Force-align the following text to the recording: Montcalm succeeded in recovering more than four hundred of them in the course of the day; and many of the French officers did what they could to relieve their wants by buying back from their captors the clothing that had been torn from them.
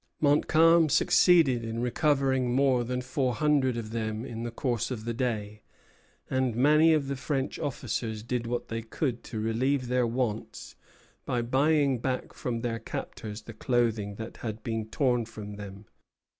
Montcalm 0.19 0.89
succeeded 0.89 1.63
in 1.63 1.79
recovering 1.79 2.55
more 2.55 2.83
than 2.83 3.03
four 3.03 3.35
hundred 3.35 3.77
of 3.77 3.91
them 3.91 4.25
in 4.25 4.41
the 4.41 4.49
course 4.49 4.89
of 4.89 5.05
the 5.05 5.13
day; 5.13 5.61
and 6.27 6.55
many 6.55 6.91
of 6.91 7.07
the 7.07 7.15
French 7.15 7.59
officers 7.59 8.23
did 8.23 8.47
what 8.47 8.69
they 8.69 8.81
could 8.81 9.23
to 9.25 9.39
relieve 9.39 9.89
their 9.89 10.07
wants 10.07 10.75
by 11.23 11.43
buying 11.43 11.99
back 11.99 12.33
from 12.33 12.61
their 12.61 12.79
captors 12.79 13.43
the 13.43 13.53
clothing 13.53 14.15
that 14.15 14.37
had 14.37 14.63
been 14.63 14.87
torn 14.87 15.23
from 15.23 15.53
them. 15.57 15.85